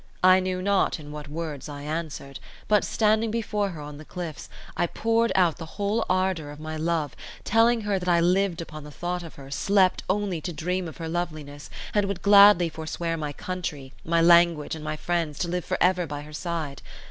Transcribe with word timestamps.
I 0.23 0.39
know 0.39 0.61
not 0.61 0.99
in 0.99 1.11
what 1.11 1.27
words 1.27 1.69
I 1.69 1.83
answered; 1.83 2.39
but, 2.67 2.83
standing 2.83 3.29
before 3.29 3.69
her 3.69 3.81
on 3.81 3.99
the 3.99 4.03
cliffs, 4.03 4.49
I 4.75 4.87
poured 4.87 5.31
out 5.35 5.57
the 5.57 5.67
whole 5.77 6.03
ardour 6.09 6.49
of 6.49 6.59
my 6.59 6.75
love, 6.75 7.15
telling 7.43 7.81
her 7.81 7.99
that 7.99 8.09
I 8.09 8.19
lived 8.19 8.61
upon 8.61 8.83
the 8.83 8.89
thought 8.89 9.21
of 9.21 9.35
her, 9.35 9.51
slept 9.51 10.01
only 10.09 10.41
to 10.41 10.51
dream 10.51 10.87
of 10.87 10.97
her 10.97 11.07
loveliness, 11.07 11.69
and 11.93 12.07
would 12.07 12.23
gladly 12.23 12.67
forswear 12.67 13.15
my 13.15 13.31
country, 13.31 13.93
my 14.03 14.23
language, 14.23 14.73
and 14.73 14.83
my 14.83 14.97
friends, 14.97 15.37
to 15.37 15.47
live 15.47 15.65
for 15.65 15.77
ever 15.79 16.07
by 16.07 16.21
her 16.21 16.33
side. 16.33 16.81